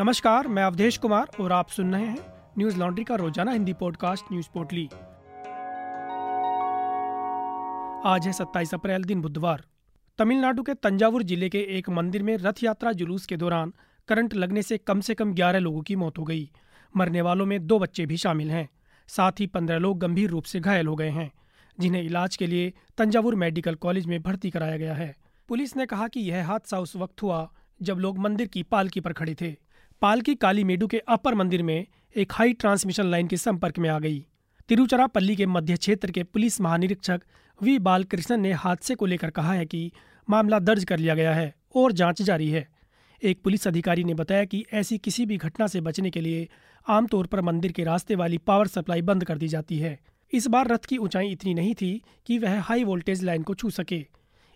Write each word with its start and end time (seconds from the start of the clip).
नमस्कार, 0.00 0.48
मैं 0.48 0.62
अवधेश 0.62 0.96
कुमार 0.96 1.28
और 1.40 1.52
आप 1.52 1.68
सुन 1.68 1.94
रहे 1.94 2.06
हैं 2.06 2.18
न्यूज़ 2.58 2.78
लॉन्ड्री 2.78 3.04
का 3.04 3.14
रोज़ाना 3.14 3.52
हिंदी 3.52 3.72
पॉडकास्ट 3.72 4.24
न्यूज़ 4.32 4.46
पोर्टली। 4.54 4.84
आज 8.10 8.26
है 8.26 8.32
27 8.32 8.74
अप्रैल, 8.74 9.04
दिन 9.04 9.20
बुधवार। 9.20 9.64
तमिलनाडु 10.18 10.62
के 10.62 10.74
तंजावुर 10.74 11.22
ज़िले 11.22 11.48
के 11.48 11.58
एक 11.58 11.90
मंदिर 11.90 12.22
में 12.22 12.36
रथ 12.36 12.62
यात्रा 12.62 12.92
जुलूस 12.92 13.26
के 13.26 13.36
दौरान 13.36 13.72
करंट 14.08 14.34
लगने 14.34 14.62
से 14.62 14.78
कम 14.78 15.00
से 15.00 15.14
कम 15.14 15.34
11 15.34 15.58
लोगों 15.58 15.82
की 15.82 15.96
मौत 15.96 16.18
हो 16.18 16.24
गई। 16.24 16.50
मरने 16.96 17.20
वालों 17.20 17.46
में 17.46 17.66
दो 17.66 17.78
बच्चे 17.78 18.06
भी 18.06 18.16
शामिल 18.16 18.50
हैं, 18.50 18.68
साथ 19.08 19.32
ही 19.40 19.46
पंद्रह 19.46 19.78
लोग 19.78 19.98
गंभीर 19.98 20.30
रूप 20.30 20.44
से 20.44 20.60
घायल 20.60 20.86
हो 20.86 20.96
गए 20.96 21.10
हैं, 21.10 21.32
जिन्हें 21.78 22.02
इलाज 22.02 22.36
के 22.36 22.46
लिए 22.46 22.72
तंजावुर 22.98 23.34
मेडिकल 23.34 23.74
कॉलेज 23.74 24.06
में 24.06 24.22
भर्ती 24.22 24.50
कराया 24.50 24.76
गया 24.76 24.94
है। 24.94 25.16
पुलिस 25.48 25.76
ने 25.76 25.86
कहा 25.86 26.08
कि 26.08 26.20
यह 26.20 26.46
हादसा 26.46 26.78
उस 26.78 26.96
वक्त 26.96 27.22
हुआ 27.22 27.50
जब 27.82 27.98
लोग 27.98 28.18
मंदिर 28.18 28.46
की 28.46 28.62
पालकी 28.62 29.00
पर 29.00 29.12
खड़े 29.12 29.34
थे। 29.34 29.69
पालकी 30.00 30.34
काली 30.34 30.64
मेडू 30.64 30.86
के 30.86 30.98
अपर 30.98 31.34
मंदिर 31.34 31.62
में 31.62 31.86
एक 32.16 32.32
हाई 32.32 32.52
ट्रांसमिशन 32.52 33.06
लाइन 33.06 33.26
के 33.26 33.36
संपर्क 33.36 33.78
में 33.78 33.88
आ 33.88 33.98
गई। 33.98 34.26
तिरुचरापल्ली 34.68 35.36
के 35.36 35.46
मध्य 35.46 35.76
क्षेत्र 35.76 36.10
के 36.10 36.22
पुलिस 36.22 36.60
महानिरीक्षक 36.60 37.20
वी. 37.62 37.78
बालकृष्णन 37.78 38.40
ने 38.40 38.52
हादसे 38.52 38.94
को 38.94 39.06
लेकर 39.06 39.30
कहा 39.30 39.52
है 39.52 39.66
कि 39.66 39.92
मामला 40.30 40.58
दर्ज 40.58 40.84
कर 40.84 40.98
लिया 40.98 41.14
गया 41.14 41.34
है 41.34 41.54
और 41.74 41.92
जाँच 41.92 42.22
जारी 42.22 42.48
है। 42.50 42.68
एक 43.22 43.42
पुलिस 43.42 43.68
अधिकारी 43.68 44.04
ने 44.04 44.14
बताया 44.14 44.44
कि 44.44 44.64
ऐसी 44.72 44.98
किसी 44.98 45.26
भी 45.26 45.36
घटना 45.36 45.66
से 45.66 45.80
बचने 45.80 46.10
के 46.10 46.20
लिए 46.20 46.48
आमतौर 46.88 47.26
पर 47.26 47.40
मंदिर 47.40 47.72
के 47.72 47.84
रास्ते 47.84 48.14
वाली 48.14 48.38
पावर 48.38 48.66
सप्लाई 48.66 49.02
बंद 49.02 49.24
कर 49.24 49.38
दी 49.38 49.48
जाती 49.48 49.78
है। 49.78 49.98
इस 50.32 50.46
बार 50.46 50.68
रथ 50.68 50.84
की 50.88 50.96
ऊंचाई 50.96 51.28
इतनी 51.28 51.54
नहीं 51.54 51.74
थी 51.74 52.02
कि 52.26 52.38
वह 52.38 52.60
हाई 52.60 52.84
वोल्टेज 52.84 53.24
लाइन 53.24 53.42
को 53.42 53.54
छू 53.54 53.70
सके। 53.70 54.06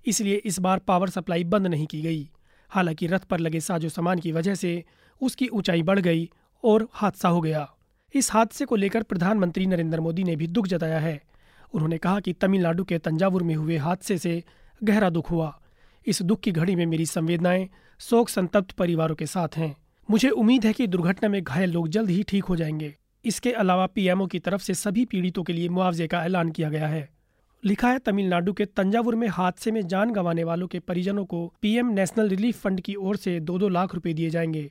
इसलिए 0.07 0.35
इस 0.35 0.59
बार 0.61 0.79
पावर 0.79 1.09
सप्लाई 1.09 1.45
बंद 1.45 1.67
नहीं 1.67 1.87
की 1.87 2.03
गई। 2.03 2.31
हालाँकि 2.71 3.07
रथ 3.07 3.19
पर 3.19 3.41
लगे 3.41 3.61
साजो 3.61 3.89
सामान 3.89 4.19
की 4.19 4.33
वजह 4.33 4.55
से 4.55 4.85
उसकी 5.23 5.49
ऊंचाई 5.49 5.83
बढ़ 5.83 5.99
गई 5.99 6.31
और 6.65 6.89
हादसा 6.93 7.29
हो 7.29 7.41
गया। 7.41 7.73
इस 8.15 8.33
हादसे 8.33 8.65
को 8.65 8.77
लेकर 8.77 9.03
प्रधानमंत्री 9.03 9.67
नरेंद्र 9.67 10.01
मोदी 10.01 10.25
ने 10.25 10.37
भी 10.37 10.47
दुख 10.47 10.67
जताया 10.67 10.99
है। 10.99 11.23
उन्होंने 11.75 11.99
कहा 11.99 12.21
कि 12.21 12.33
तमिलनाडु 12.33 12.85
के 12.85 12.99
तंजावुर 12.99 13.43
में 13.43 13.55
हुए 13.55 13.77
हादसे 13.77 14.19
से 14.19 14.45
गहरा 14.85 15.11
दुख 15.11 15.31
हुआ। 15.31 15.61
इस 16.07 16.23
दुख 16.23 16.41
की 16.41 16.53
घड़ी 16.53 16.77
में 16.77 16.87
मेरी 16.87 17.07
संवेदनाएँ 17.07 17.69
शोक 17.99 18.29
संतप्त 18.29 18.73
परिवारों 18.73 19.15
के 19.15 19.27
साथ 19.27 19.49
हैं। 19.57 19.77
मुझे 20.11 20.29
उम्मीद 20.29 20.67
है 20.67 20.73
कि 20.73 20.87
दुर्घटना 20.87 21.29
में 21.29 21.43
घायल 21.43 21.71
लोग 21.71 21.89
जल्द 21.89 22.11
ही 22.11 22.23
ठीक 22.23 22.45
हो 22.45 22.57
जाएँगे। 22.57 22.95
इसके 23.25 23.53
अलावा 23.53 23.87
पीएमओ 23.87 24.27
की 24.27 24.39
तरफ़ 24.39 24.63
से 24.63 24.75
सभी 24.75 25.05
पीड़ितों 25.05 25.43
के 25.43 25.53
लिए 25.53 25.69
मुआवजे 25.69 26.07
का 26.07 26.25
ऐलान 26.25 26.51
किया 26.51 26.69
गया 26.69 26.89
है। 26.89 27.09
लिखा 27.65 27.89
है, 27.89 27.99
तमिलनाडु 27.99 28.53
के 28.53 28.65
तंजावुर 28.67 29.15
में 29.15 29.29
हादसे 29.29 29.71
में 29.71 29.87
जान 29.87 30.11
गंवाने 30.11 30.45
वालों 30.45 30.67
के 30.67 30.79
परिजनों 30.79 31.25
को 31.25 31.53
पीएम 31.63 31.91
नेशनल 31.91 32.29
रिलीफ 32.29 32.61
फंड 32.61 32.81
की 32.81 32.95
ओर 32.95 33.17
से 33.17 33.39
दो 33.41 33.59
दो 33.59 33.69
लाख 33.69 33.95
रुपए 33.95 34.13
दिए 34.15 34.31
जाएँगे 34.31 34.71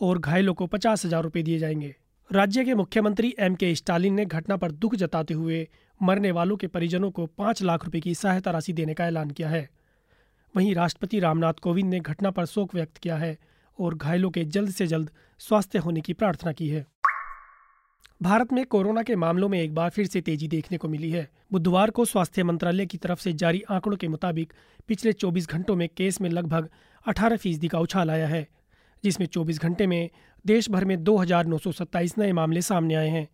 और 0.00 0.18
घायलों 0.18 0.54
को 0.54 0.66
पचास 0.66 1.04
हज़ार 1.04 1.22
रुपये 1.22 1.42
दिए 1.42 1.58
जाएँगे। 1.58 1.94
राज्य 2.32 2.64
के 2.64 2.74
मुख्यमंत्री 2.74 3.34
एम 3.38 3.54
के 3.54 3.74
स्टालिन 3.74 4.14
ने 4.14 4.24
घटना 4.24 4.56
पर 4.56 4.72
दुख 4.72 4.94
जताते 4.94 5.34
हुए 5.34 5.68
मरने 6.02 6.30
वालों 6.30 6.56
के 6.56 6.66
परिजनों 6.66 7.10
को 7.10 7.26
पाँच 7.26 7.62
लाख 7.62 7.84
रुपए 7.84 8.00
की 8.00 8.14
सहायता 8.14 8.50
राशि 8.50 8.72
देने 8.72 8.94
का 8.94 9.06
ऐलान 9.06 9.30
किया 9.30 9.48
है। 9.48 9.68
वहीं 10.54 10.74
राष्ट्रपति 10.74 11.20
रामनाथ 11.20 11.60
कोविंद 11.62 11.90
ने 11.90 12.00
घटना 12.00 12.30
पर 12.30 12.46
शोक 12.46 12.74
व्यक्त 12.74 12.96
किया 12.96 13.16
है 13.16 13.36
और 13.78 13.94
घायलों 13.94 14.30
के 14.30 14.44
जल्द 14.44 14.70
से 14.70 14.86
जल्द 14.86 15.10
स्वास्थ्य 15.38 15.78
होने 15.78 16.00
की 16.00 16.12
प्रार्थना 16.12 16.52
की 16.52 16.68
है। 16.68 16.86
भारत 18.22 18.52
में 18.52 18.64
कोरोना 18.66 19.02
के 19.02 19.14
मामलों 19.16 19.48
में 19.48 19.60
एक 19.60 19.74
बार 19.74 19.90
फिर 19.90 20.06
से 20.06 20.20
तेज़ी 20.20 20.48
देखने 20.48 20.78
को 20.78 20.88
मिली 20.88 21.10
है। 21.10 21.28
बुधवार 21.52 21.90
को 21.90 22.04
स्वास्थ्य 22.04 22.42
मंत्रालय 22.42 22.86
की 22.86 22.98
तरफ़ 22.98 23.20
से 23.20 23.32
जारी 23.32 23.62
आंकड़ों 23.70 23.96
के 23.96 24.08
मुताबिक 24.08 24.52
पिछले 24.88 25.12
24 25.12 25.46
घंटों 25.48 25.76
में 25.76 25.88
केस 25.96 26.20
में 26.20 26.28
लगभग 26.30 26.68
18 27.06 27.36
फ़ीसदी 27.36 27.68
का 27.68 27.78
उछाल 27.78 28.10
आया 28.10 28.26
है, 28.26 28.46
जिसमें 29.04 29.26
24 29.26 29.60
घंटे 29.60 29.86
में 29.86 30.10
देश 30.46 30.70
भर 30.70 30.84
में 30.84 31.02
दो 31.04 31.16
हज़ार 31.16 31.46
नौ 31.46 31.58
सौ 31.58 31.72
सत्ताईस 31.72 32.18
नए 32.18 32.32
मामले 32.32 32.62
सामने 32.62 32.94
आए 32.94 33.08
हैं। 33.08 33.26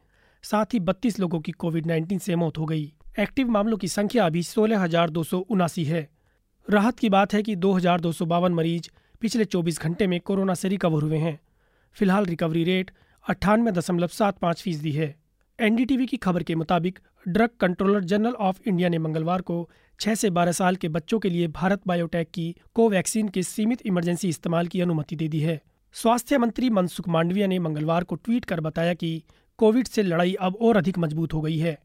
साथ 0.45 0.75
ही 0.75 0.81
32 0.81 1.19
लोगों 1.21 1.41
की 1.41 1.53
कोविड 1.53 1.87
19 1.87 2.19
से 2.19 2.37
मौत 2.37 2.59
हो 2.59 2.67
गई। 2.67 2.93
एक्टिव 3.19 3.49
मामलों 3.49 3.77
की 3.77 3.89
संख्या 3.89 4.27
अभी 4.27 4.43
सोलह 4.43 4.87
है। 5.79 6.09
राहत 6.69 6.99
की 6.99 7.09
बात 7.09 7.35
है 7.35 7.43
कि 7.43 7.57
दो 7.57 7.73
हज़ार 7.73 8.01
दो 8.01 8.13
सौ 8.13 8.27
बावन 8.27 8.53
मरीज़ 8.53 8.89
पिछले 9.21 9.45
24 9.45 9.81
घंटे 9.81 10.07
में 10.07 10.21
कोरोना 10.21 10.55
से 10.55 10.69
रिकवर 10.69 11.03
हुए 11.03 11.19
हैं। 11.19 11.39
फ़िलहाल 11.97 12.25
रिकवरी 12.25 12.65
रेट 12.65 12.91
अट्ठानवे 13.27 13.71
दशमलव 13.73 14.07
सात 14.07 14.37
पाँच 14.39 14.61
फ़ीसदी 14.63 14.91
है। 14.93 15.15
एनडीटीवी 15.59 16.07
की 16.07 16.17
खबर 16.17 16.43
के 16.43 16.55
मुताबिक, 16.55 16.99
drug 17.29 17.51
controller 17.61 18.05
general 18.05 18.33
of 18.33 18.59
India 18.67 18.89
ने 18.89 18.99
मंगलवार 18.99 19.41
को 19.41 19.57
6 20.01 20.15
से 20.15 20.31
12 20.31 20.53
साल 20.53 20.77
के 20.77 20.89
बच्चों 20.89 21.19
के 21.19 21.31
लिए 21.31 21.49
भारत 21.49 21.81
बायोटेक 21.87 22.31
की 22.35 22.55
कोवैक्सीन 22.75 23.29
के 23.29 23.43
सीमित 23.43 23.83
इमरजेंसी 23.87 24.29
इस्तेमाल 24.29 24.67
की 24.67 24.81
अनुमति 24.81 25.17
दे 25.17 25.29
दी 25.29 25.41
है। 25.41 25.61
स्वास्थ्य 25.95 26.39
मंत्री 26.39 26.71
मनसुख 26.71 27.09
मांडविया 27.09 27.47
ने 27.47 27.59
मंगलवार 27.59 28.05
को 28.05 28.15
ट्वीट 28.15 28.45
कर 28.45 28.61
बताया 28.61 28.95
कि 28.95 29.23
कोविड 29.59 29.89
से 29.89 30.03
लड़ाई 30.03 30.35
अब 30.41 30.57
और 30.61 30.77
अधिक 30.77 30.99
मज़बूत 30.99 31.35
हो 31.35 31.41
गई 31.41 31.59
है। 31.59 31.77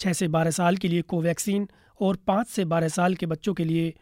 छह 0.00 0.12
से 0.12 0.28
बारह 0.28 0.50
साल 0.50 0.76
के 0.76 0.88
लिए 0.88 1.02
कोवैक्सीन 1.02 1.68
और 2.00 2.16
पाँच 2.26 2.48
से 2.48 2.64
बारह 2.64 2.88
साल 2.88 3.14
के 3.14 3.26
बच्चों 3.26 3.54
के 3.54 3.64
लिए 3.64 3.94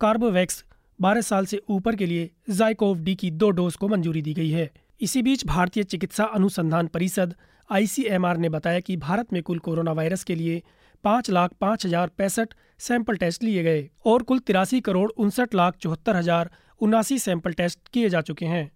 कार्बोवैक्स, 0.00 0.64
बारह 0.98 1.20
साल 1.20 1.46
से 1.46 1.60
ऊपर 1.70 1.96
के 1.96 2.06
लिए 2.06 2.30
जायकोव 2.50 2.98
डी 2.98 3.14
की 3.14 3.30
दो 3.32 3.50
डोज 3.50 3.76
को 3.76 3.88
मंजूरी 3.88 4.22
दी 4.22 4.34
गई 4.34 4.50
है। 4.50 4.70
इसी 5.04 5.20
बीच 5.22 5.44
भारतीय 5.46 5.84
चिकित्सा 5.84 6.24
अनुसंधान 6.34 6.86
परिषद, 6.86 7.34
आईसीएमआर 7.70 8.36
ने 8.36 8.48
बताया 8.48 8.80
कि 8.80 8.96
भारत 8.96 9.32
में 9.32 9.42
कुल 9.42 9.58
कोरोना 9.58 9.92
वायरस 9.92 10.22
के 10.24 10.34
लिए 10.34 10.62
पाँच 11.04 11.28
लाख 11.30 11.52
पाँच 11.60 11.84
हज़ार 11.86 12.10
पैंसठ 12.18 12.54
सैंपल 12.78 13.16
टेस्ट 13.16 13.42
लिए 13.42 13.62
गए 13.62 13.88
और 14.06 14.22
कुल 14.22 14.38
तिरासी 14.40 14.80
करोड़ 14.80 15.10
उनसठ 15.10 15.54
लाख 15.54 15.76
चौहत्तर 15.76 16.16
हज़ार 16.16 16.50
उनासी 16.80 17.18
सैंपल 17.18 17.52
टेस्ट 17.52 17.78
किए 17.92 18.08
जा 18.08 18.20
चुके 18.20 18.46
हैं। 18.46 18.70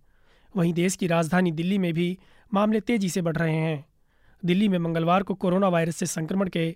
वहीं 0.55 0.72
देश 0.72 0.97
की 0.97 1.06
राजधानी 1.06 1.53
दिल्ली 1.53 1.78
में 1.78 1.93
भी 1.94 2.16
मामले 2.53 2.81
तेज़ी 2.81 3.09
से 3.09 3.22
बढ़ 3.22 3.37
रहे 3.37 3.55
हैं। 3.55 3.84
दिल्ली 4.43 4.69
में 4.69 4.78
मंगलवार 4.78 5.22
को 5.22 5.34
कोरोना 5.37 5.69
वायरस 5.69 5.97
से 5.97 6.06
संक्रमण 6.06 6.49
के 6.49 6.66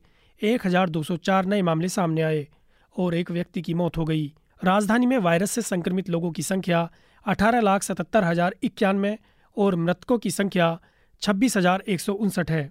1204 0.41 1.47
नए 1.47 1.63
मामले 1.63 1.89
सामने 1.89 2.23
आए 2.23 2.47
और 2.95 3.15
एक 3.15 3.31
व्यक्ति 3.31 3.63
की 3.63 3.75
मौत 3.75 3.97
हो 3.97 4.05
गई। 4.05 4.27
राजधानी 4.61 5.07
में 5.07 5.17
वायरस 5.19 5.51
से 5.51 5.63
संक्रमित 5.63 6.11
लोगों 6.11 6.31
की 6.31 6.43
संख्या 6.43 6.89
अठारह 7.27 7.61
लाख 7.61 7.83
सतहत्तर 7.83 8.25
हज़ार 8.25 8.55
इक्यानवे 8.63 9.17
और 9.57 9.77
मृतकों 9.77 10.19
की 10.19 10.31
संख्या 10.31 10.81
छब्बीस 11.21 11.57
है। 12.51 12.71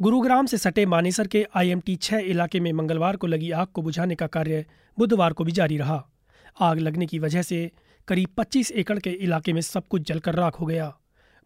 गुरुग्राम 0.00 0.46
से 0.46 0.58
सटे 0.58 0.86
मानेसर 0.86 1.26
के 1.26 1.46
आईएमटी 1.54 1.96
छह 1.96 2.16
इलाके 2.16 2.60
में 2.60 2.72
मंगलवार 2.72 3.16
को 3.16 3.26
लगी 3.26 3.50
आग 3.50 3.66
को 3.66 3.82
बुझाने 3.82 4.14
का 4.14 4.26
कार्य 4.26 4.66
बुधवार 4.98 5.32
को 5.32 5.44
भी 5.44 5.52
जारी 5.52 5.76
रहा। 5.76 6.08
आग 6.60 6.78
लगने 6.78 7.06
की 7.06 7.18
वजह 7.18 7.42
से 7.42 7.70
करीब 8.08 8.28
25 8.36 8.72
एकड़ 8.72 8.98
के 8.98 9.10
इलाके 9.10 9.52
में 9.52 9.60
सब 9.60 9.88
कुछ 9.88 10.02
जलकर 10.02 10.34
राख 10.34 10.60
हो 10.60 10.66
गया। 10.66 10.96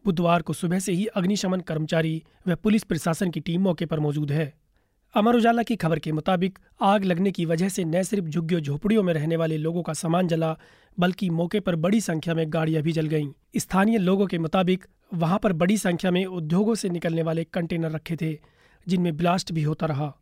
बुधवार 0.05 0.43
को 0.43 0.53
सुबह 0.53 0.79
से 0.79 0.93
ही 0.93 1.07
अग्निशमन 1.07 1.61
कर्मचारी 1.61 2.25
व 2.49 2.55
पुलिस 2.55 2.85
प्रशासन 2.85 3.31
की 3.31 3.41
टीम 3.41 3.63
मौके 3.63 3.87
पर 3.87 4.01
मौजूद 4.01 4.33
है। 4.33 4.55
अमर 5.17 5.37
उजाला 5.37 5.63
की 5.63 5.77
खबर 5.77 5.99
के 5.99 6.13
मुताबिक 6.13 6.59
आग 6.81 7.05
लगने 7.05 7.31
की 7.31 7.45
वजह 7.45 7.69
से 7.69 7.85
न 7.85 8.03
सिर्फ़ 8.03 8.25
झुग्गियों 8.25 8.61
झोपड़ियों 8.61 9.03
में 9.03 9.15
रहने 9.15 9.37
वाले 9.37 9.57
लोगों 9.57 9.83
का 9.83 9.93
सामान 9.93 10.29
जला, 10.29 10.59
बल्कि 10.99 11.31
मौके 11.31 11.61
पर 11.61 11.77
बड़ी 11.77 12.01
संख्या 12.01 12.35
में 12.35 12.53
गाड़ियाँ 12.53 12.83
भी 12.83 12.93
जल 12.93 13.07
गईं। 13.07 13.33
स्थानीय 13.57 13.99
लोगों 13.99 14.27
के 14.27 14.39
मुताबिक 14.39 14.85
वहाँ 15.15 15.39
पर 15.39 15.53
बड़ी 15.53 15.79
संख्या 15.79 16.11
में 16.11 16.27
उद्योगों 16.27 16.75
से 16.75 16.89
निकलने 16.89 17.23
वाले 17.23 17.45
कंटेनर 17.45 17.91
रखे 17.91 18.17
थे, 18.17 18.39
जिनमें 18.89 19.17
ब्लास्ट 19.17 19.53
भी 19.53 19.63
होता 19.63 19.87
रहा। 19.87 20.17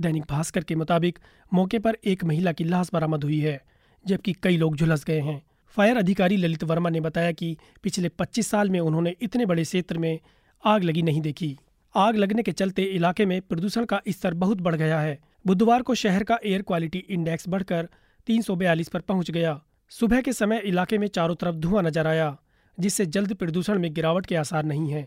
दैनिक 0.00 0.24
भास्कर 0.30 0.64
के 0.64 0.74
मुताबिक 0.74 1.18
मौके 1.54 1.78
पर 1.78 1.96
एक 2.04 2.24
महिला 2.24 2.52
की 2.52 2.64
लाश 2.64 2.90
बरामद 2.92 3.24
हुई 3.24 3.40
है, 3.40 3.62
जबकि 4.06 4.32
कई 4.32 4.56
लोग 4.56 4.76
झुलस 4.76 5.04
गए 5.04 5.20
हैं। 5.20 5.42
फायर 5.68 5.96
अधिकारी 5.96 6.36
ललित 6.36 6.64
वर्मा 6.64 6.90
ने 6.90 7.00
बताया 7.00 7.32
कि 7.32 7.56
पिछले 7.82 8.08
25 8.08 8.46
साल 8.46 8.70
में 8.70 8.80
उन्होंने 8.80 9.16
इतने 9.20 9.46
बड़े 9.46 9.62
क्षेत्र 9.62 9.98
में 9.98 10.20
आग 10.64 10.84
लगी 10.84 11.02
नहीं 11.02 11.20
देखी। 11.20 11.58
आग 11.96 12.16
लगने 12.16 12.42
के 12.42 12.52
चलते 12.52 12.82
इलाके 12.84 13.24
में 13.26 13.40
प्रदूषण 13.40 13.84
का 13.84 14.00
स्तर 14.08 14.34
बहुत 14.34 14.60
बढ़ 14.60 14.74
गया 14.74 14.98
है। 15.00 15.18
बुधवार 15.46 15.82
को 15.82 15.94
शहर 15.94 16.24
का 16.24 16.38
एयर 16.44 16.62
क्वालिटी 16.62 16.98
इंडेक्स 16.98 17.48
बढ़कर 17.48 17.88
तीन 18.26 18.42
सौ 18.42 18.56
बयालीस 18.56 18.88
पर 18.88 19.00
पहुँच 19.00 19.30
गया। 19.30 19.60
सुबह 19.92 20.20
के 20.20 20.32
समय 20.32 20.60
इलाके 20.66 20.98
में 20.98 21.06
चारों 21.08 21.34
तरफ़ 21.34 21.56
धुआँ 21.56 21.82
नज़र 21.82 22.06
आया, 22.06 22.36
जिससे 22.78 23.06
जल्द 23.06 23.34
प्रदूषण 23.34 23.78
में 23.78 23.92
गिरावट 23.94 24.26
के 24.26 24.36
आसार 24.36 24.64
नहीं 24.64 24.90
है। 24.90 25.06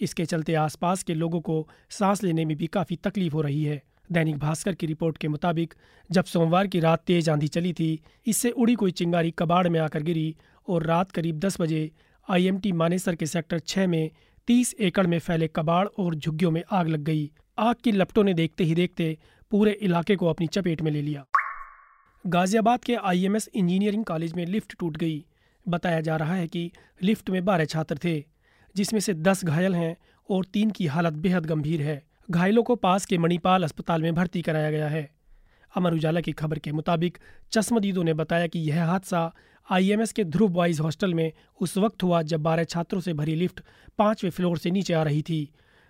इसके 0.00 0.24
चलते 0.24 0.54
आसपास 0.54 1.02
के 1.02 1.14
लोगों 1.14 1.40
को 1.40 1.66
सांस 1.90 2.22
लेने 2.22 2.44
में 2.44 2.56
भी 2.56 2.66
काफ़ी 2.68 2.96
तकलीफ़ 2.96 3.34
हो 3.34 3.42
रही 3.42 3.62
है। 3.64 3.82
दैनिक 4.12 4.38
भास्कर 4.38 4.74
की 4.74 4.86
रिपोर्ट 4.86 5.18
के 5.18 5.28
मुताबिक, 5.28 5.74
जब 6.10 6.24
सोमवार 6.24 6.66
की 6.66 6.80
रात 6.80 7.02
तेज 7.06 7.28
आंधी 7.28 7.48
चली 7.48 7.72
थी, 7.72 8.00
इससे 8.26 8.50
उड़ी 8.50 8.74
कोई 8.74 8.90
चिंगारी 8.92 9.30
कबाड़ 9.30 9.68
में 9.68 9.80
आकर 9.80 10.02
गिरी 10.02 10.34
और 10.68 10.86
रात 10.86 11.10
करीब 11.10 11.38
दस 11.38 11.60
बजे 11.60 11.90
आईएमटी 12.28 12.72
मानेसर 12.72 13.14
के 13.14 13.26
सेक्टर 13.26 13.58
छह 13.58 13.86
में 13.86 14.10
तीस 14.48 14.74
एकड़ 14.80 15.06
में 15.06 15.18
फैले 15.18 15.48
कबाड़ 15.48 15.86
और 15.98 16.14
झुग्गियों 16.14 16.50
में 16.50 16.62
आग 16.70 16.88
लग 16.88 17.00
गई। 17.00 17.30
आग 17.58 17.76
की 17.84 17.92
लपटों 17.92 18.24
ने 18.24 18.34
देखते 18.34 18.64
ही 18.64 18.74
देखते 18.74 19.18
पूरे 19.50 19.72
इलाके 19.72 20.16
को 20.16 20.26
अपनी 20.26 20.46
चपेट 20.46 20.82
में 20.82 20.90
ले 20.90 21.02
लिया। 21.02 21.24
गाजियाबाद 22.26 22.84
के 22.84 22.94
आईएमएस 22.94 23.48
इंजीनियरिंग 23.54 24.04
कॉलेज 24.04 24.32
में 24.32 24.46
लिफ्ट 24.46 24.76
टूट 24.78 24.96
गई। 24.96 25.24
बताया 25.68 26.00
जा 26.00 26.16
रहा 26.16 26.34
है 26.34 26.46
कि 26.48 26.70
लिफ्ट 27.02 27.30
में 27.30 27.44
बारह 27.44 27.64
छात्र 27.64 27.98
थे, 28.04 28.24
जिसमें 28.76 29.00
से 29.00 29.14
दस 29.14 29.44
घायल 29.44 29.74
हैं 29.74 29.96
और 30.30 30.44
तीन 30.44 30.70
की 30.70 30.86
हालत 30.86 31.12
बेहद 31.12 31.46
गंभीर 31.46 31.82
है। 31.82 32.02
घायलों 32.30 32.62
को 32.62 32.76
पास 32.76 33.06
के 33.06 33.18
मणिपाल 33.18 33.62
अस्पताल 33.62 34.02
में 34.02 34.14
भर्ती 34.14 34.42
कराया 34.42 34.70
गया 34.70 34.88
है। 34.88 35.10
अमर 35.76 35.94
उजाला 35.94 36.20
की 36.20 36.32
खबर 36.32 36.58
के 36.58 36.72
मुताबिक 36.72 37.18
चश्मदीदों 37.52 38.04
ने 38.04 38.14
बताया 38.14 38.46
कि 38.46 38.58
यह 38.58 38.84
हादसा 38.84 39.32
आईएमएस 39.70 40.12
के 40.12 40.22
ध्रुव 40.24 40.48
बॉयज़ 40.50 40.80
हॉस्टल 40.82 41.12
में 41.14 41.32
उस 41.60 41.76
वक्त 41.78 42.02
हुआ 42.02 42.20
जब 42.22 42.42
बारह 42.42 42.64
छात्रों 42.64 43.00
से 43.00 43.12
भरी 43.12 43.34
लिफ्ट 43.34 43.60
पाँचवें 43.98 44.30
फ्लोर 44.30 44.58
से 44.58 44.70
नीचे 44.70 44.94
आ 44.94 45.02
रही 45.02 45.22
थी। 45.22 45.48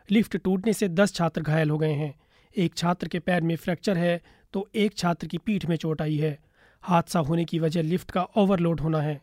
लिफ्ट 0.09 0.37
टूटने 0.37 0.73
से 0.73 0.88
दस 0.88 1.15
छात्र 1.15 1.43
घायल 1.43 1.71
हो 1.71 1.79
गए 1.79 1.93
हैं। 1.93 2.15
एक 2.55 2.75
छात्र 2.75 3.09
के 3.09 3.19
पैर 3.19 3.43
में 3.43 3.55
फ्रैक्चर 3.56 3.99
है 3.99 4.21
तो 4.55 4.69
एक 4.75 4.97
छात्र 4.97 5.27
की 5.27 5.38
पीठ 5.38 5.67
में 5.67 5.77
चोट 5.77 6.03
आई 6.03 6.17
है। 6.17 6.38
हादसा 6.82 7.21
होने 7.21 7.44
की 7.44 7.59
वजह 7.59 7.82
लिफ्ट 7.82 8.11
का 8.11 8.23
ओवरलोड 8.37 8.81
होना 8.81 9.00
है। 9.00 9.21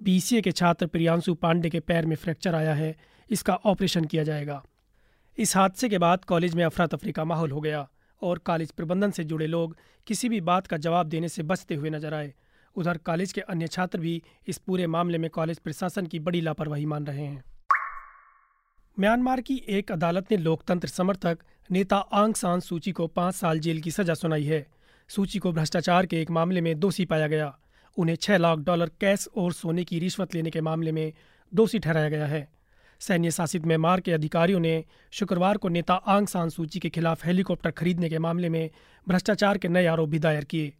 बीसीए 0.00 0.40
के 0.40 0.52
छात्र 0.52 0.86
प्रियांशु 0.86 1.34
पांडे 1.34 1.70
के 1.70 1.80
पैर 1.80 2.06
में 2.06 2.16
फ्रैक्चर 2.16 2.54
आया 2.54 2.74
है। 2.74 2.94
इसका 3.30 3.54
ऑपरेशन 3.56 4.04
किया 4.04 4.24
जाएगा। 4.24 4.62
इस 5.38 5.56
हादसे 5.56 5.88
के 5.88 5.98
बाद 5.98 6.24
कॉलेज 6.24 6.54
में 6.54 6.64
अफरा 6.64 6.86
तफरी 6.86 7.12
का 7.12 7.24
माहौल 7.24 7.50
हो 7.50 7.60
गया 7.60 7.86
और 8.22 8.38
कॉलेज 8.38 8.70
प्रबंधन 8.72 9.10
से 9.10 9.24
जुड़े 9.24 9.46
लोग 9.46 9.76
किसी 10.06 10.28
भी 10.28 10.40
बात 10.42 10.66
का 10.66 10.76
जवाब 10.78 11.06
देने 11.08 11.28
से 11.28 11.42
बचते 11.42 11.74
हुए 11.74 11.90
नज़र 11.90 12.14
आए। 12.14 12.32
उधर 12.76 12.96
कॉलेज 12.96 13.32
के 13.32 13.40
अन्य 13.40 13.66
छात्र 13.66 13.98
भी 13.98 14.22
इस 14.46 14.58
पूरे 14.58 14.86
मामले 14.86 15.18
में 15.18 15.28
कॉलेज 15.30 15.58
प्रशासन 15.58 16.06
की 16.06 16.18
बड़ी 16.18 16.40
लापरवाही 16.40 16.86
मान 16.86 17.06
रहे 17.06 17.24
हैं। 17.24 17.44
म्यांमार 18.98 19.40
की 19.40 19.62
एक 19.68 19.92
अदालत 19.92 20.30
ने 20.30 20.36
लोकतंत्र 20.36 20.88
समर्थक 20.88 21.38
नेता 21.70 21.96
आंग 21.96 22.34
सान 22.34 22.60
सूची 22.60 22.92
को 22.92 23.06
पाँच 23.06 23.34
साल 23.34 23.58
जेल 23.58 23.80
की 23.80 23.90
सजा 23.90 24.14
सुनाई 24.14 24.44
है। 24.44 24.66
सूची 25.08 25.38
को 25.38 25.52
भ्रष्टाचार 25.52 26.06
के 26.06 26.20
एक 26.20 26.30
मामले 26.30 26.60
में 26.60 26.78
दोषी 26.80 27.04
पाया 27.04 27.26
गया। 27.26 27.58
उन्हें 27.96 28.16
छह 28.16 28.36
लाख 28.36 28.58
डॉलर 28.58 28.90
कैश 29.00 29.28
और 29.36 29.52
सोने 29.52 29.84
की 29.84 29.98
रिश्वत 29.98 30.34
लेने 30.34 30.50
के 30.50 30.60
मामले 30.60 30.92
में 30.92 31.12
दोषी 31.52 31.78
ठहराया 31.78 32.08
गया 32.08 32.26
है। 32.26 32.48
सैन्य 33.00 33.30
शासित 33.30 33.66
म्यांमार 33.66 34.00
के 34.00 34.12
अधिकारियों 34.12 34.60
ने 34.60 34.84
शुक्रवार 35.12 35.56
को 35.56 35.68
नेता 35.68 35.94
आंग 35.94 36.26
सान 36.26 36.48
सूची 36.48 36.78
के 36.78 36.88
खिलाफ 36.88 37.26
हेलीकॉप्टर 37.26 37.70
खरीदने 37.70 38.08
के 38.08 38.18
मामले 38.18 38.48
में 38.48 38.70
भ्रष्टाचार 39.08 39.58
के 39.58 39.68
नए 39.68 39.86
आरोप 39.86 40.08
भी 40.08 40.18
दायर 40.18 40.44
किए। 40.44 40.72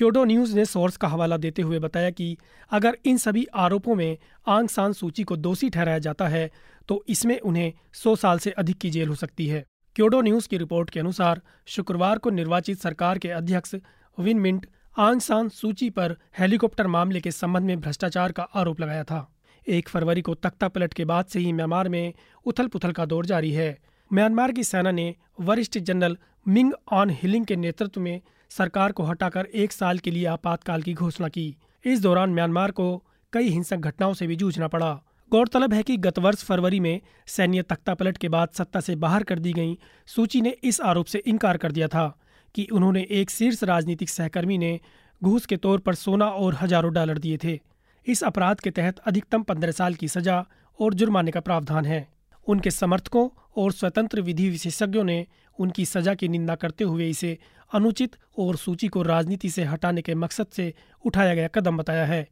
क्योडो 0.00 0.24
न्यूज़ 0.24 0.54
ने 0.56 0.64
सोर्स 0.64 0.96
का 0.96 1.08
हवाला 1.08 1.36
देते 1.36 1.62
हुए 1.62 1.78
बताया 1.78 2.10
कि 2.10 2.36
अगर 2.70 2.96
इन 3.04 3.16
सभी 3.16 3.44
आरोपों 3.54 3.94
में 3.94 4.18
आंग 4.46 4.68
सान 4.68 4.92
सूची 4.92 5.24
को 5.24 5.36
दोषी 5.36 5.68
ठहराया 5.70 5.98
जाता 5.98 6.28
है 6.28 6.50
तो 6.88 7.04
इसमें 7.08 7.38
उन्हें 7.40 7.72
100 7.94 8.14
साल 8.16 8.38
से 8.38 8.50
अधिक 8.50 8.78
की 8.78 8.90
जेल 8.90 9.08
हो 9.08 9.14
सकती 9.14 9.46
है। 9.46 9.64
क्योडो 9.96 10.20
न्यूज़ 10.20 10.48
की 10.48 10.56
रिपोर्ट 10.56 10.90
के 10.90 11.00
अनुसार, 11.00 11.40
शुक्रवार 11.66 12.18
को 12.18 12.30
निर्वाचित 12.30 12.78
सरकार 12.78 13.18
के 13.18 13.28
अध्यक्ष 13.30 13.74
विन 14.18 14.40
मिंट 14.40 14.66
आंग 14.98 15.20
सान 15.20 15.48
सूची 15.48 15.90
पर 15.90 16.16
हेलीकॉप्टर 16.38 16.86
मामले 16.86 17.20
के 17.20 17.30
संबंध 17.30 17.66
में 17.66 17.80
भ्रष्टाचार 17.80 18.32
का 18.32 18.42
आरोप 18.42 18.80
लगाया 18.80 19.04
था। 19.04 19.26
एक 19.66 19.88
फरवरी 19.88 20.22
को 20.22 20.34
तख्ता 20.34 20.68
पलट 20.68 20.94
के 20.94 21.04
बाद 21.04 21.26
से 21.26 21.40
ही 21.40 21.52
म्यांमार 21.52 21.88
में 21.88 22.12
उथल 22.46 22.66
पुथल 22.66 22.92
का 22.92 23.06
दौर 23.06 23.26
जारी 23.26 23.52
है। 23.52 23.76
म्यांमार 24.10 24.52
की 24.52 24.64
सेना 24.64 24.90
ने 24.90 25.14
वरिष्ठ 25.40 25.78
जनरल 25.78 26.18
मिंग 26.48 26.72
ऑन 26.92 27.10
हिलिंग 27.12 27.46
के 27.46 27.56
नेतृत्व 27.56 28.00
में 28.00 28.20
सरकार 28.50 28.92
को 28.92 29.02
हटाकर 29.02 29.46
एक 29.54 29.72
साल 29.72 29.98
के 29.98 30.10
लिए 30.10 30.24
आपातकाल 30.26 30.82
की 30.82 30.94
घोषणा 30.94 31.28
की। 31.28 31.54
इस 31.84 32.00
दौरान 32.02 32.30
म्यांमार 32.30 32.70
को 32.70 32.96
कई 33.32 33.48
हिंसक 33.48 33.76
घटनाओं 33.76 34.14
से 34.14 34.26
भी 34.26 34.36
जूझना 34.36 34.68
पड़ा। 34.68 34.90
गौरतलब 35.32 35.74
है 35.74 35.82
कि 35.82 35.96
गत 35.96 36.18
वर्ष 36.18 36.42
फरवरी 36.44 36.80
में 36.80 37.00
सैन्य 37.26 37.62
तख्ता 37.62 37.94
पलट 37.94 38.16
के 38.18 38.28
बाद 38.28 38.48
सत्ता 38.48 38.80
से 38.80 38.96
बाहर 38.96 39.22
कर 39.22 39.38
दी 39.38 39.52
गई 39.52 39.76
सूची 40.08 40.40
ने 40.40 40.50
इस 40.64 40.80
आरोप 40.80 41.06
से 41.06 41.18
इनकार 41.26 41.56
कर 41.56 41.72
दिया 41.72 41.88
था 41.88 42.06
कि 42.54 42.66
उन्होंने 42.72 43.06
एक 43.10 43.30
शीर्ष 43.30 43.62
राजनीतिक 43.64 44.08
सहकर्मी 44.08 44.58
ने 44.58 44.78
घूस 45.22 45.46
के 45.46 45.56
तौर 45.56 45.78
पर 45.78 45.94
सोना 45.94 46.26
और 46.26 46.56
हज़ारों 46.60 46.92
डॉलर 46.92 47.18
दिए 47.18 47.38
थे। 47.44 47.58
इस 48.06 48.22
अपराध 48.24 48.60
के 48.60 48.70
तहत 48.70 48.98
अधिकतम 48.98 49.42
पंद्रह 49.42 49.72
साल 49.72 49.94
की 49.94 50.08
सजा 50.08 50.44
और 50.80 50.94
जुर्माने 50.94 51.30
का 51.30 51.40
प्रावधान 51.40 51.86
है। 51.86 52.06
उनके 52.50 52.70
समर्थकों 52.70 53.28
और 53.56 53.72
स्वतंत्र 53.72 54.20
विधि 54.20 54.50
विशेषज्ञों 54.50 55.04
ने 55.04 55.26
उनकी 55.58 55.84
सजा 55.84 56.14
की 56.14 56.28
निंदा 56.28 56.54
करते 56.54 56.84
हुए 56.84 57.08
इसे 57.08 57.38
अनुचित 57.74 58.16
और 58.38 58.56
सूची 58.56 58.88
को 58.88 59.02
राजनीति 59.02 59.50
से 59.50 59.64
हटाने 59.64 60.02
के 60.02 60.14
मकसद 60.14 60.46
से 60.46 60.74
उठाया 61.06 61.34
गया 61.34 61.48
कदम 61.48 61.76
बताया 61.76 62.04
है। 62.06 62.28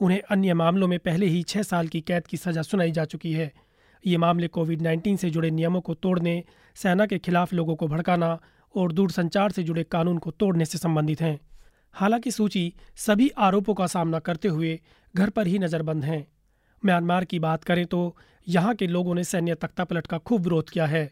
उन्हें 0.00 0.20
अन्य 0.30 0.54
मामलों 0.54 0.88
में 0.88 0.98
पहले 0.98 1.26
ही 1.26 1.42
छह 1.42 1.62
साल 1.62 1.88
की 1.88 2.00
कैद 2.00 2.26
की 2.26 2.36
सजा 2.36 2.62
सुनाई 2.62 2.90
जा 2.90 3.04
चुकी 3.04 3.32
है। 3.32 3.52
ये 4.06 4.16
मामले 4.16 4.48
कोविड 4.48 4.82
19 4.82 5.16
से 5.16 5.30
जुड़े 5.30 5.50
नियमों 5.50 5.80
को 5.80 5.94
तोड़ने, 5.94 6.44
सेना 6.74 7.06
के 7.06 7.18
खिलाफ 7.18 7.52
लोगों 7.52 7.76
को 7.76 7.88
भड़काना 7.88 8.40
और 8.76 8.92
दूरसंचार 8.92 9.50
से 9.50 9.62
जुड़े 9.62 9.84
कानून 9.84 10.18
को 10.18 10.30
तोड़ने 10.30 10.64
से 10.64 10.78
संबंधित 10.78 11.20
हैं। 11.20 11.40
हालाँकि 11.92 12.30
सूची 12.30 12.74
सभी 12.96 13.28
आरोपों 13.28 13.74
का 13.74 13.86
सामना 13.86 14.18
करते 14.18 14.48
हुए 14.48 14.80
घर 15.16 15.30
पर 15.30 15.46
ही 15.46 15.58
नजरबंद 15.58 16.04
हैं। 16.04 16.26
म्यांमार 16.84 17.24
की 17.24 17.38
बात 17.38 17.64
करें 17.64 17.86
तो 17.86 18.16
यहाँ 18.46 18.74
के 18.74 18.86
लोगों 18.86 19.14
ने 19.14 19.24
सैन्य 19.24 19.54
तख्ता 19.54 19.84
पलट 19.84 20.06
का 20.06 20.18
खूब 20.18 20.42
विरोध 20.42 20.70
किया 20.70 20.86
है। 20.86 21.10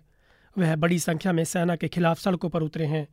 वह 0.56 0.76
बड़ी 0.76 0.98
संख्या 0.98 1.32
में 1.32 1.44
सेना 1.44 1.76
के 1.76 1.88
खिलाफ 1.88 2.18
सड़कों 2.18 2.48
पर 2.48 2.62
उतरे 2.62 2.86
हैं। 2.86 3.06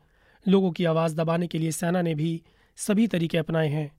लोगों 0.46 0.72
की 0.72 0.86
आवाज़ 0.86 1.16
दबाने 1.16 1.48
के 1.48 1.60
लिए 1.60 1.72
सेना 1.72 2.02
ने 2.02 2.16
भी 2.16 2.42
सभी 2.78 3.08
तरीके 3.08 3.38
अपनाए 3.38 3.68
हैं। 3.68 3.92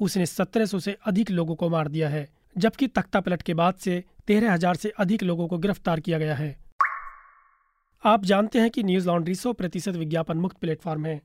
उसने 0.00 0.26
सत्रह 0.26 0.66
सौ 0.66 0.78
से 0.78 0.96
अधिक 1.06 1.30
लोगों 1.30 1.54
को 1.54 1.68
मार 1.68 1.88
दिया 1.88 2.08
है, 2.08 2.28
जबकि 2.56 2.86
तख्ता 2.86 3.20
पलट 3.20 3.42
के 3.42 3.54
बाद 3.54 3.74
से 3.74 4.02
तेरह 4.26 4.52
हज़ार 4.52 4.76
से 4.76 4.92
अधिक 4.98 5.22
लोगों 5.22 5.48
को 5.48 5.58
गिरफ़्तार 5.58 6.00
किया 6.00 6.18
गया 6.18 6.34
है। 6.34 6.56
आप 8.04 8.24
जानते 8.24 8.58
हैं 8.58 8.70
कि 8.70 8.82
न्यूज़ 8.82 9.06
लॉन्ड्री 9.06 9.34
सौ 9.34 9.52
प्रतिशत 9.52 9.96
विज्ञापन 9.96 10.36
मुक्त 10.36 10.56
प्लेटफॉर्म 10.56 11.06
है, 11.06 11.20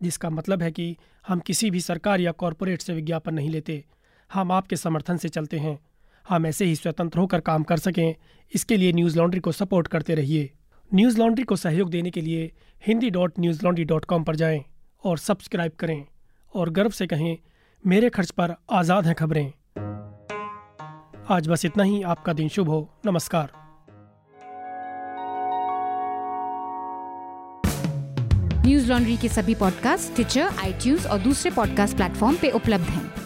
जिसका 0.00 0.30
मतलब 0.30 0.62
है 0.62 0.70
कि 0.72 0.96
हम 1.28 1.40
किसी 1.40 1.70
भी 1.70 1.80
सरकार 1.80 2.20
या 2.20 2.32
कॉरपोरेट 2.32 2.82
से 2.82 2.92
विज्ञापन 2.92 3.34
नहीं 3.34 3.50
लेते। 3.50 3.84
हम 4.30 4.52
आपके 4.52 4.76
समर्थन 4.76 5.16
से 5.16 5.28
चलते 5.28 5.58
हैं। 5.58 5.78
हम 6.28 6.46
ऐसे 6.46 6.64
ही 6.64 6.76
स्वतंत्र 6.76 7.18
होकर 7.18 7.40
काम 7.40 7.62
कर 7.62 7.76
सकें। 7.76 8.14
इसके 8.54 8.76
लिए 8.76 8.92
न्यूज़ 8.92 9.18
लॉन्ड्री 9.18 9.40
को 9.40 9.52
सपोर्ट 9.52 9.88
करते 9.88 10.14
रहिए। 10.14 10.50
न्यूज़ 10.94 11.18
लॉन्ड्री 11.18 11.44
को 11.44 11.56
सहयोग 11.56 11.90
देने 11.90 12.10
के 12.10 12.20
लिए 12.20 12.52
Hindi 12.86 13.10
dot 13.10 13.32
news 13.40 13.64
laundry 13.64 13.84
dot 13.84 14.04
com 14.04 14.24
पर 14.24 14.36
जाएँ 14.36 14.64
और 15.04 15.18
सब्सक्राइब 15.18 15.72
करें 15.72 16.04
और 16.54 16.70
गर्व 16.70 16.90
से 16.90 17.06
कहें, 17.06 17.38
मेरे 17.86 18.10
खर्च 18.10 18.30
पर 18.30 18.54
आज़ाद 18.70 19.06
हैं 19.06 19.14
खबरें। 19.14 19.52
आज 21.30 21.48
बस 21.48 21.64
इतना 21.64 21.82
ही। 21.82 22.02
आपका 22.02 22.32
दिन 22.32 22.48
शुभ 22.48 22.68
हो। 22.68 22.88
नमस्कार। 23.06 23.52
न्यूज़ 28.66 28.88
लॉन्ड्री 28.88 29.16
के 29.16 29.28
सभी 29.28 29.54
पॉडकास्ट 29.54 30.14
ट्विटर 30.14 30.40
आई 30.40 30.96
और 30.96 31.18
दूसरे 31.18 31.50
पॉडकास्ट 31.50 31.96
प्लेटफॉर्म 31.96 32.36
पे 32.36 32.50
उपलब्ध 32.50 32.84
हैं। 32.84 33.25